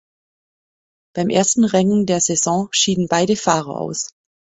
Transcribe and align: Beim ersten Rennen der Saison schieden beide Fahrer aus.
Beim 1.15 1.29
ersten 1.29 1.63
Rennen 1.63 2.07
der 2.07 2.21
Saison 2.21 2.69
schieden 2.71 3.07
beide 3.07 3.35
Fahrer 3.35 3.79
aus. 3.79 4.15